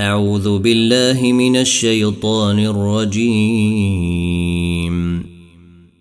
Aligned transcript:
أعوذ 0.00 0.58
بالله 0.58 1.32
من 1.32 1.56
الشيطان 1.56 2.58
الرجيم. 2.58 3.64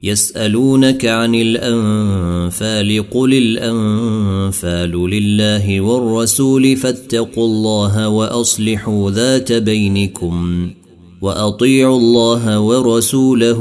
يسألونك 0.03 1.07
عن 1.07 1.35
الأنفال 1.35 3.11
قل 3.11 3.35
الأنفال 3.35 5.11
لله 5.11 5.81
والرسول 5.81 6.77
فاتقوا 6.77 7.47
الله 7.47 8.09
وأصلحوا 8.09 9.11
ذات 9.11 9.53
بينكم 9.53 10.71
وأطيعوا 11.23 11.99
الله 11.99 12.61
ورسوله. 12.61 13.61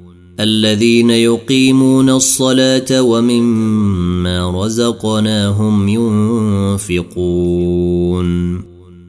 الذين 0.41 1.09
يقيمون 1.09 2.09
الصلاة 2.09 3.01
ومما 3.01 4.65
رزقناهم 4.65 5.87
ينفقون. 5.87 7.11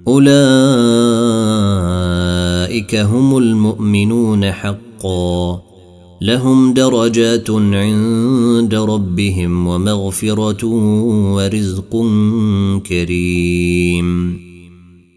أولئك 0.09 2.95
هم 2.95 3.39
المؤمنون 3.39 4.52
حقا. 4.52 5.63
لهم 6.21 6.74
درجات 6.74 7.51
عند 7.51 8.74
ربهم 8.74 9.67
ومغفرة 9.67 10.67
ورزق 11.35 12.07
كريم. 12.89 14.52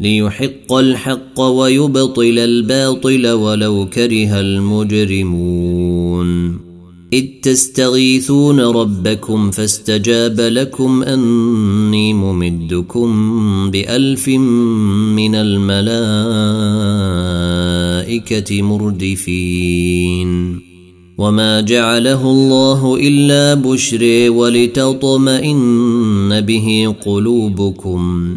ليحق 0.00 0.72
الحق 0.72 1.40
ويبطل 1.40 2.38
الباطل 2.38 3.28
ولو 3.28 3.88
كره 3.92 4.40
المجرمون. 4.40 6.26
إذ 7.12 7.26
تستغيثون 7.42 8.60
ربكم 8.60 9.50
فاستجاب 9.50 10.40
لكم 10.40 11.02
أني 11.02 12.14
ممدكم 12.14 13.10
بألف 13.70 14.28
من 14.28 15.34
الملائكة 15.34 15.82
مردفين. 18.62 20.60
وما 21.18 21.60
جعله 21.60 22.30
الله 22.30 22.98
إلا 23.00 23.54
بشر 23.54 24.30
ولتطمئن 24.30 26.40
به 26.40 26.94
قلوبكم. 27.06 28.36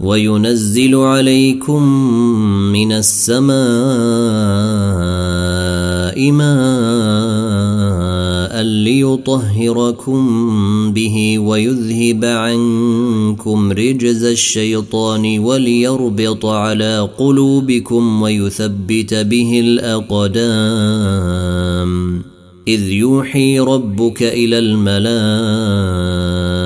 وينزل 0.00 0.94
عليكم 0.94 1.82
من 2.72 2.92
السماء 2.92 3.56
ماء 6.30 8.62
ليطهركم 8.62 10.22
به 10.92 11.38
ويذهب 11.38 12.24
عنكم 12.24 13.72
رجز 13.72 14.24
الشيطان 14.24 15.38
وليربط 15.38 16.46
على 16.46 17.08
قلوبكم 17.18 18.22
ويثبت 18.22 19.14
به 19.14 19.60
الأقدام. 19.60 20.36
إذ 22.68 22.90
يوحي 22.90 23.58
ربك 23.58 24.22
إلى 24.22 24.58
الملائكة 24.58 26.65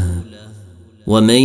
ومن 1.11 1.43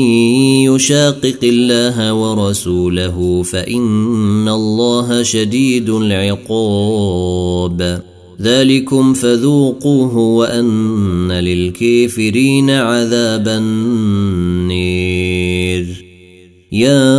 يشاقق 0.71 1.38
الله 1.43 2.12
ورسوله 2.15 3.43
فان 3.43 4.49
الله 4.49 5.22
شديد 5.22 5.91
العقاب 5.91 7.76
ذلكم 8.43 9.15
فذوقوه 9.15 10.16
وان 10.16 11.32
للكافرين 11.32 12.71
عذاب 12.71 13.49
النير 13.49 14.87
يا 16.72 17.19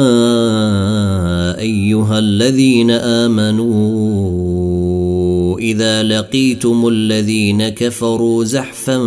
ايها 1.60 2.20
الذين 2.20 2.92
امنوا 2.92 4.38
اذا 5.60 6.04
لقيتم 6.04 6.88
الذين 6.88 7.70
كفروا 7.70 8.44
زحفا 8.44 9.00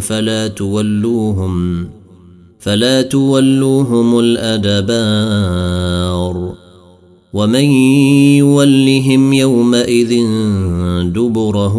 فلا 0.00 0.48
تولوهم 0.48 1.95
فلا 2.66 3.02
تولوهم 3.02 4.18
الأدبار. 4.18 5.76
ومن 7.32 7.64
يولهم 8.40 9.32
يومئذ 9.32 10.12
دبره 11.14 11.76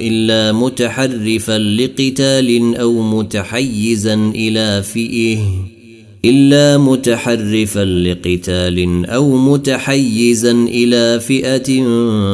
إلا 0.00 0.52
متحرفا 0.52 1.58
لقتال 1.58 2.76
أو 2.76 3.02
متحيزا 3.02 4.14
إلى 4.14 4.82
فئه 4.82 5.38
إلا 6.24 6.78
متحرفا 6.78 7.84
لقتال 7.84 9.06
أو 9.06 9.36
متحيزا 9.36 10.52
إلى 10.52 11.20
فئة 11.20 11.82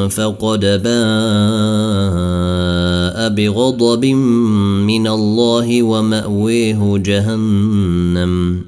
فقد 0.09 0.65
بغضب 3.19 4.05
من 4.85 5.07
الله 5.07 5.83
ومأويه 5.83 6.99
جهنم 6.99 8.65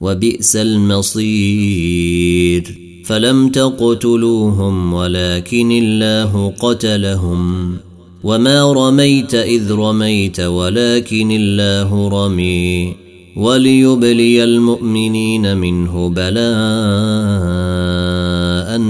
وبئس 0.00 0.56
المصير. 0.56 2.78
فلم 3.04 3.48
تقتلوهم 3.48 4.94
ولكن 4.94 5.72
الله 5.72 6.54
قتلهم. 6.60 7.76
وما 8.24 8.72
رميت 8.72 9.34
إذ 9.34 9.72
رميت 9.72 10.40
ولكن 10.40 11.30
الله 11.30 12.08
رمي. 12.08 12.94
وليبلي 13.36 14.44
المؤمنين 14.44 15.56
منه 15.56 16.08
بلاء 16.08 16.44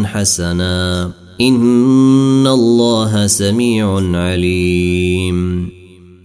حسنا. 0.04 1.23
ان 1.40 2.46
الله 2.46 3.26
سميع 3.26 4.16
عليم. 4.18 5.68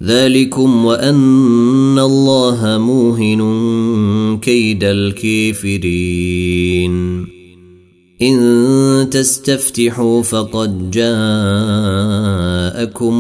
ذلكم 0.04 0.86
وان 0.86 2.00
الله 2.00 2.78
موهن 2.78 4.40
كيد 4.42 4.84
الكافرين. 4.84 6.94
ان 8.22 9.08
تستفتحوا 9.12 10.24
فقد 10.24 10.92
جاءكم 10.92 11.16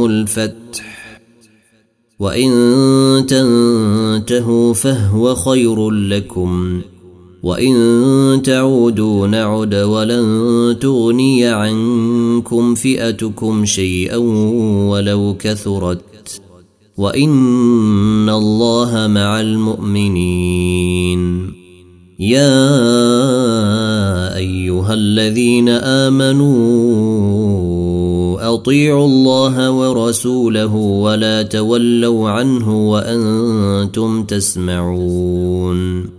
الفتح 0.05 1.19
وان 2.19 2.51
تنتهوا 3.27 4.73
فهو 4.73 5.35
خير 5.35 5.91
لكم. 5.91 6.81
وان 7.43 8.41
تعودوا 8.43 9.27
نعد 9.27 9.75
ولن 9.75 10.77
تغني 10.81 11.45
عنكم 11.45 12.75
فئتكم 12.75 13.65
شيئا 13.65 14.17
ولو 14.89 15.35
كثرت 15.39 16.01
وان 16.97 18.29
الله 18.29 19.07
مع 19.07 19.41
المؤمنين 19.41 21.19
يا 22.19 22.65
ايها 24.35 24.93
الذين 24.93 25.69
امنوا 25.69 26.59
اطيعوا 28.53 29.05
الله 29.05 29.71
ورسوله 29.71 30.75
ولا 30.75 31.41
تولوا 31.41 32.29
عنه 32.29 32.89
وأنتم 32.89 34.23
تسمعون 34.23 36.18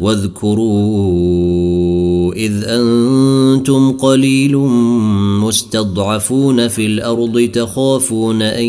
واذكروا 0.00 1.48
إذ 2.34 2.64
أنتم 2.64 3.92
قليل 3.92 4.56
مستضعفون 5.42 6.68
في 6.68 6.86
الأرض 6.86 7.50
تخافون 7.52 8.42
أن 8.42 8.64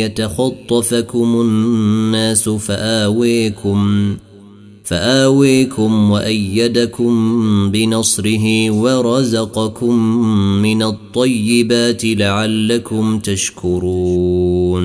يتخطفكم 0.00 1.40
الناس 1.40 2.48
فآويكم 2.48 4.16
فآويكم 4.84 6.10
وأيدكم 6.10 7.12
بنصره 7.70 8.70
ورزقكم 8.70 9.94
من 10.62 10.82
الطيبات 10.82 12.04
لعلكم 12.04 13.18
تشكرون 13.18 14.84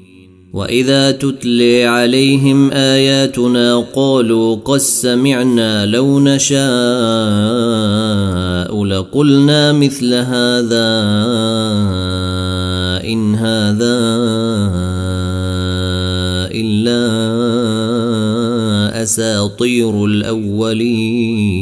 واذا 0.53 1.11
تتلي 1.11 1.85
عليهم 1.85 2.71
اياتنا 2.71 3.85
قالوا 3.95 4.55
قد 4.55 4.77
سمعنا 4.77 5.85
لو 5.85 6.19
نشاء 6.19 6.61
لقلنا 8.85 9.71
مثل 9.73 10.13
هذا 10.13 10.91
ان 13.03 13.35
هذا 13.35 13.97
الا 16.51 17.01
اساطير 19.03 20.05
الاولين 20.05 21.61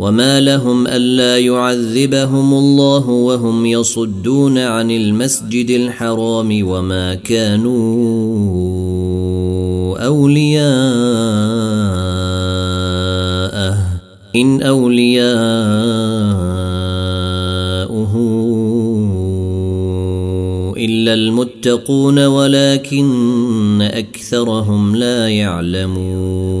وما 0.00 0.40
لهم 0.40 0.86
ألا 0.86 1.38
يعذبهم 1.38 2.54
الله 2.54 3.08
وهم 3.08 3.66
يصدون 3.66 4.58
عن 4.58 4.90
المسجد 4.90 5.70
الحرام 5.70 6.68
وما 6.68 7.14
كانوا 7.14 7.78
أولياءه. 9.98 10.70
إن 14.36 14.62
اولياءه 14.62 15.30
إلا 20.76 21.14
المتقون 21.14 22.26
ولكن 22.26 23.82
أكثرهم 23.82 24.96
لا 24.96 25.28
يعلمون. 25.28 26.60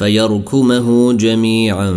فيركمه 0.00 1.12
جميعا 1.12 1.92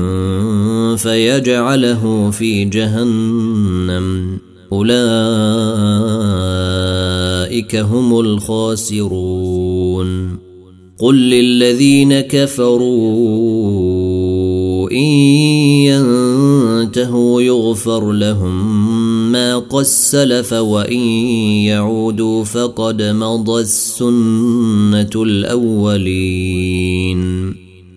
فيجعله 0.95 2.31
في 2.31 2.65
جهنم. 2.65 4.38
أولئك 4.72 4.95
هم 7.75 8.19
الخاسرون. 8.19 10.03
قل 11.00 11.15
للذين 11.15 12.19
كفروا 12.19 12.81
إن 14.91 14.98
ينتهوا 15.88 17.41
يغفر 17.41 18.12
لهم 18.12 18.91
ما 19.31 19.57
قد 19.60 19.83
سلف 19.83 20.53
وان 20.53 21.00
يعودوا 21.65 22.43
فقد 22.43 23.01
مضى 23.01 23.62
السنة 23.62 25.10
الأولين. 25.15 26.83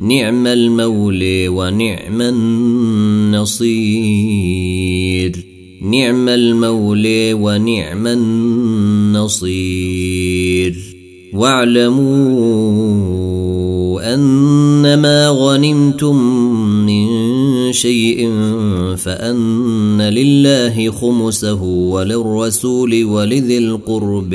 نعم 0.00 0.46
المولي 0.46 1.48
ونعم 1.48 2.22
النصير. 2.22 3.72
نعم 5.82 6.28
المولي 6.28 7.34
ونعم 7.34 8.06
النصير. 8.06 9.50
واعلموا 11.34 12.70
أنما 14.14 15.28
غنمتم 15.28 16.16
من 16.86 17.06
شيء 17.72 18.30
فأن 18.96 20.02
لله 20.02 20.90
خمسه 20.90 21.62
وللرسول 21.62 23.04
ولذي 23.04 23.58
القرب 23.58 24.34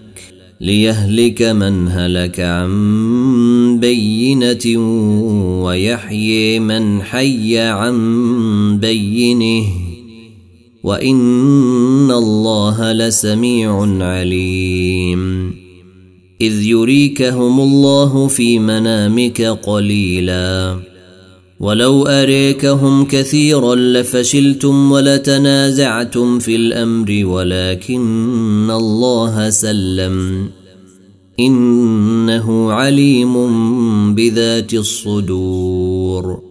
ليهلك 0.61 1.41
من 1.41 1.87
هلك 1.87 2.39
عن 2.39 3.79
بينة 3.79 4.77
ويحيي 5.63 6.59
من 6.59 7.01
حي 7.01 7.57
عن 7.57 8.77
بينه. 8.81 9.67
وإن 10.83 12.11
الله 12.11 12.91
لسميع 12.93 14.03
عليم. 14.05 15.53
إذ 16.41 16.63
يريكهم 16.63 17.59
الله 17.59 18.27
في 18.27 18.59
منامك 18.59 19.41
قليلاً. 19.41 20.90
ولو 21.61 22.03
أريكهم 22.03 23.05
كثيرا 23.05 23.75
لفشلتم 23.75 24.91
ولتنازعتم 24.91 26.39
في 26.39 26.55
الأمر 26.55 27.25
ولكن 27.25 28.71
الله 28.71 29.49
سلم. 29.49 30.49
إنه 31.39 32.71
عليم 32.71 33.35
بذات 34.15 34.73
الصدور. 34.73 36.50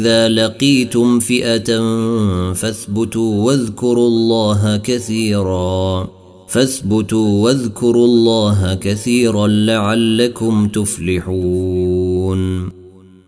إذا 0.00 0.28
لقيتم 0.28 1.18
فئة 1.18 1.80
فاثبتوا 2.52 3.44
واذكروا 3.44 4.08
الله 4.08 4.76
كثيراً 4.76 6.20
فاثبتوا 6.50 7.44
واذكروا 7.44 8.06
الله 8.06 8.74
كثيرا 8.74 9.46
لعلكم 9.46 10.68
تفلحون. 10.68 12.70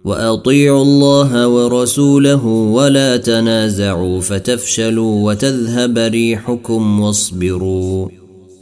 وأطيعوا 0.04 0.82
الله 0.82 1.48
ورسوله 1.48 2.46
ولا 2.46 3.16
تنازعوا 3.16 4.20
فتفشلوا 4.20 5.30
وتذهب 5.30 5.98
ريحكم 5.98 7.00
واصبروا. 7.00 8.08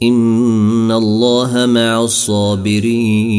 إن 0.03 0.91
الله 0.91 1.65
مع 1.65 2.03
الصابرين. 2.03 3.31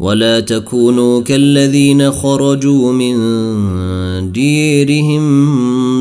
ولا 0.00 0.40
تكونوا 0.40 1.20
كالذين 1.22 2.10
خرجوا 2.10 2.92
من 2.92 3.16
ديرهم 4.32 5.24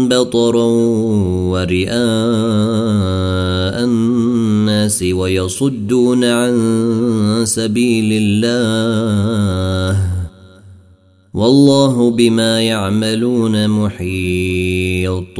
بطرا 0.10 0.65
ورئاء 1.51 2.00
الناس 3.84 5.03
ويصدون 5.03 6.24
عن 6.24 6.53
سبيل 7.44 8.10
الله 8.24 10.03
والله 11.34 12.12
بما 12.12 12.62
يعملون 12.62 13.68
محيط. 13.68 15.39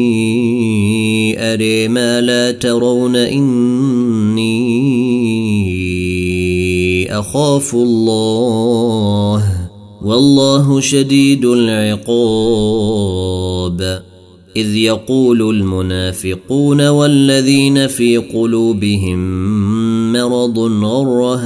اري 1.53 1.87
ما 1.87 2.21
لا 2.21 2.51
ترون 2.51 3.15
إني 3.15 4.51
أخاف 7.19 7.75
الله 7.75 9.43
والله 10.01 10.79
شديد 10.79 11.45
العقاب. 11.45 12.91
إذ 14.55 14.75
يقول 14.75 15.55
المنافقون 15.55 16.87
والذين 16.87 17.87
في 17.87 18.17
قلوبهم 18.17 19.19
مرض 20.13 20.59
غر 20.59 21.37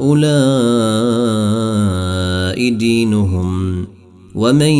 هؤلاء 0.00 0.22
دينهم 2.70 3.81
ومن 4.34 4.72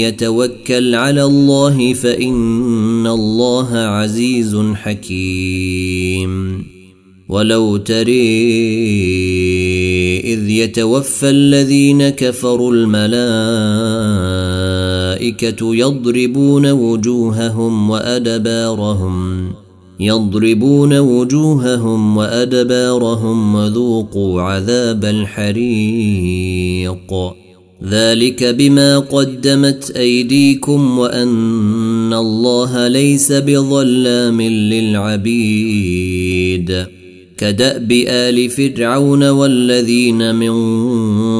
يتوكل 0.00 0.94
على 0.94 1.24
الله 1.24 1.92
فان 1.94 3.06
الله 3.06 3.78
عزيز 3.78 4.56
حكيم 4.74 6.64
ولو 7.28 7.76
تري 7.76 8.40
اذ 10.20 10.50
يتوفى 10.50 11.30
الذين 11.30 12.08
كفروا 12.08 12.72
الملائكه 12.74 12.96
يضربون 15.76 16.70
وجوههم 16.70 17.90
وادبارهم 17.90 19.48
يضربون 20.00 20.98
وجوههم 20.98 22.16
وادبارهم 22.16 23.54
وذوقوا 23.54 24.42
عذاب 24.42 25.04
الحريق 25.04 26.30
ذلك 27.88 28.44
بما 28.44 28.98
قدمت 28.98 29.90
أيديكم 29.90 30.98
وأن 30.98 32.12
الله 32.14 32.88
ليس 32.88 33.32
بظلام 33.32 34.42
للعبيد. 34.42 36.06
كدأب 37.38 37.92
آل 38.06 38.50
فرعون 38.50 39.28
والذين 39.28 40.34
من 40.34 40.54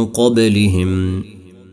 قبلهم 0.06 1.22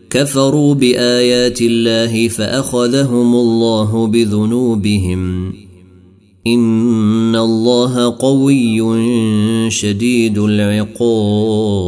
كفروا 0.09 0.73
بآيات 0.73 1.61
الله 1.61 2.27
فأخذهم 2.27 3.35
الله 3.35 4.07
بذنوبهم. 4.07 5.53
إن 6.47 7.35
الله 7.35 8.15
قوي 8.19 8.81
شديد 9.71 10.37
العقاب. 10.37 11.87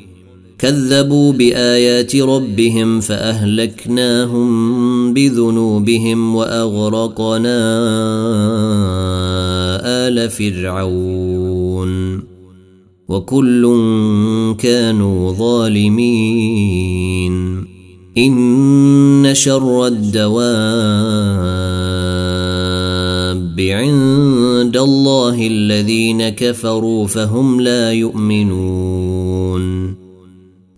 كذبوا 0.61 1.33
بآيات 1.33 2.15
ربهم 2.15 2.99
فأهلكناهم 2.99 4.49
بذنوبهم 5.13 6.35
وأغرقنا 6.35 7.57
آل 10.07 10.29
فرعون 10.29 12.21
وكل 13.07 13.75
كانوا 14.59 15.31
ظالمين. 15.33 17.31
إن 18.17 19.29
شر 19.33 19.87
الدواب 19.87 20.41
عند 23.59 24.77
الله 24.77 25.47
الذين 25.47 26.29
كفروا 26.29 27.07
فهم 27.07 27.61
لا 27.61 27.91
يؤمنون. 27.91 29.21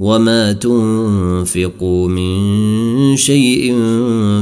وما 0.00 0.52
تنفقوا 0.52 2.08
من 2.08 3.16
شيء 3.16 3.74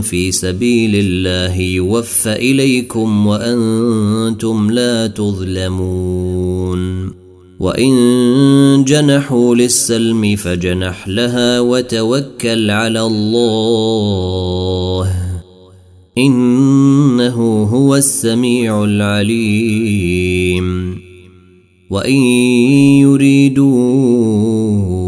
في 0.03 0.33
سبيل 0.33 0.95
الله 0.95 1.61
يوفى 1.61 2.33
اليكم 2.33 3.27
وأنتم 3.27 4.71
لا 4.71 5.07
تظلمون 5.07 6.79
وان 7.61 8.85
جنحوا 8.87 9.55
للسلم 9.55 10.37
فجنح 10.37 11.09
لها 11.09 11.61
وتوكل 11.61 12.71
على 12.71 13.03
الله 13.03 13.89
انه 16.19 17.63
هو 17.63 17.97
السميع 17.97 18.85
العليم 18.85 20.69
وان 21.91 22.17
يريدوا 23.03 23.69
ان 24.89 25.08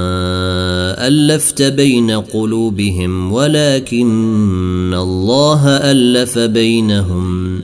ألفت 1.07 1.61
بين 1.61 2.11
قلوبهم 2.11 3.33
ولكن 3.33 4.93
الله 4.93 5.67
ألف 5.67 6.39
بينهم. 6.39 7.61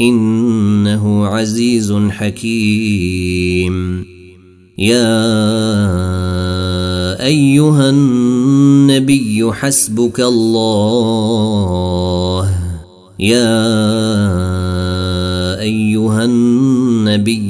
إنه 0.00 1.26
عزيز 1.26 1.92
حكيم. 1.92 4.04
يا 4.78 5.20
أيها 7.26 7.90
النبي 7.90 9.52
حسبك 9.52 10.20
الله. 10.20 11.20
يا 13.18 13.60
أيها 15.60 16.24
النبي 16.24 17.49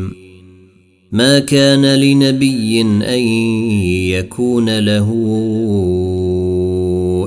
ما 1.11 1.39
كان 1.39 1.95
لنبي 1.95 2.81
أن 2.81 3.19
يكون 4.09 4.79
له 4.79 5.09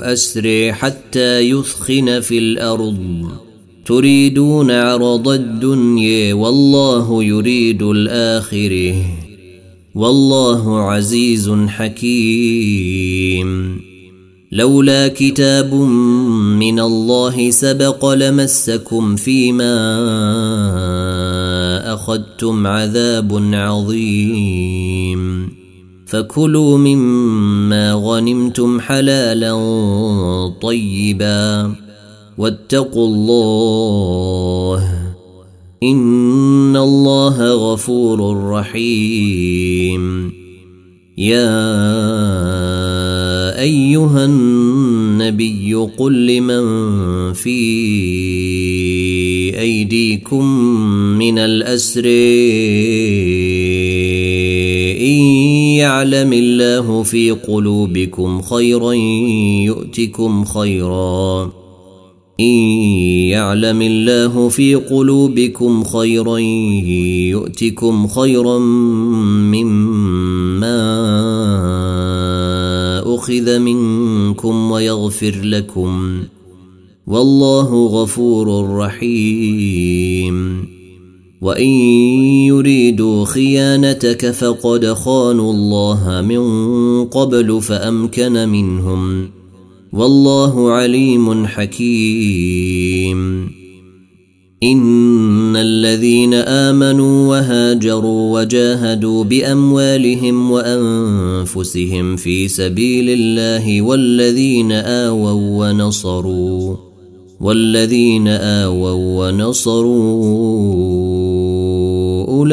اسري 0.02 0.72
حتى 0.72 1.40
يثخن 1.40 2.20
في 2.20 2.38
الأرض. 2.38 3.28
تريدون 3.86 4.70
عرض 4.70 5.28
الدنيا 5.28 6.34
والله 6.34 7.24
يريد 7.24 7.82
الآخرة. 7.82 8.94
والله 9.94 10.80
عزيز 10.80 11.50
حكيم. 11.50 13.44
لولا 14.52 15.08
كتاب 15.08 15.74
من 15.74 16.80
الله 16.80 17.50
سبق 17.50 18.12
لمسكم 18.12 19.16
فيما 19.16 20.00
أخذتم 21.84 22.66
عذاب 22.66 23.50
عظيم. 23.52 25.48
فكلوا 26.06 26.78
مما 26.78 27.92
غنمتم 27.92 28.80
حلالا 28.80 29.52
طيبا. 30.62 31.74
واتقوا 32.38 33.06
الله. 33.06 34.90
إن 35.82 36.76
الله 36.76 37.72
غفور 37.72 38.50
رحيم. 38.50 40.32
يا 41.18 41.74
أيها 43.60 44.24
النبي 44.24 45.74
قل 45.74 46.26
لمن 46.26 46.62
في 47.32 47.54
ايديكم 49.60 50.44
من 51.18 51.38
الأسر. 51.38 52.04
إن 55.00 55.20
يعلم 55.78 56.32
الله 56.32 57.02
في 57.02 57.30
قلوبكم 57.30 58.42
خيرا 58.42 58.92
يؤتكم 59.62 60.44
خيرا. 60.44 61.52
إن 62.40 62.56
يعلم 63.30 63.82
الله 63.82 64.48
في 64.48 64.74
قلوبكم 64.74 65.84
خيرا 65.84 66.38
يؤتكم 67.28 68.06
خيرا 68.06 68.58
مما 69.54 69.84
أخذ 73.14 73.58
منكم 73.58 74.70
ويغفر 74.70 75.40
لكم. 75.42 76.18
والله 77.06 77.86
غفور 77.86 78.76
رحيم. 78.76 80.64
وإن 81.42 81.68
يريدوا 82.48 83.24
خيانتك 83.24 84.30
فقد 84.30 84.86
خانوا 84.86 85.52
الله 85.52 86.24
من 86.28 87.04
قبل 87.04 87.62
فأمكن 87.62 88.48
منهم. 88.48 89.28
والله 89.92 90.70
عليم 90.70 91.46
حكيم. 91.46 93.50
إن 94.62 95.56
الذين 95.56 96.34
آمنوا 96.34 97.28
وهاجروا 97.28 98.40
وجاهدوا 98.40 99.24
بأموالهم 99.24 100.50
وأنفسهم 100.50 102.16
في 102.16 102.48
سبيل 102.48 103.10
الله 103.10 103.82
والذين 103.82 104.72
آووا 104.72 105.70
ونصروا 105.70 106.93
والذين 107.44 108.28
آووا 108.28 109.28
ونصروا 109.28 109.94
أولئك 112.28 112.52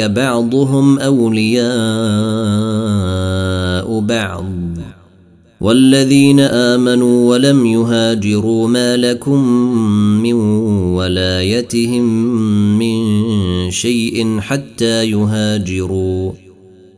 بعضهم 0.00 0.98
أولياء 0.98 1.68
بعض. 4.00 4.44
والذين 5.60 6.40
آمنوا 6.40 7.30
ولم 7.30 7.66
يهاجروا 7.66 8.68
ما 8.68 8.96
لكم 8.96 9.48
من 10.22 10.34
ولايتهم 10.92 12.04
من 12.78 13.00
شيء 13.70 14.40
حتى 14.40 15.10
يهاجروا. 15.10 16.41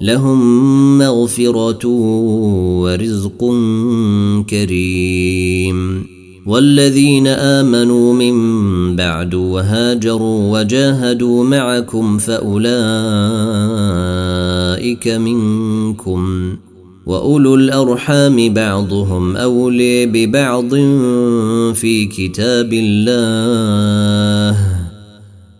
لهم 0.00 0.98
مغفرة 0.98 1.86
ورزق 2.80 3.54
كريم. 4.50 6.06
والذين 6.46 7.26
آمنوا 7.26 8.14
من 8.14 8.96
بعد 8.96 9.34
وهاجروا 9.34 10.60
وجاهدوا 10.60 11.44
معكم 11.44 12.18
فأولئك 12.18 12.68
منكم. 15.08 16.56
وأولو 17.06 17.54
الأرحام 17.54 18.54
بعضهم 18.54 19.36
أولي 19.36 20.06
ببعض 20.06 20.74
في 21.74 22.06
كتاب 22.06 22.72
الله. 22.72 24.75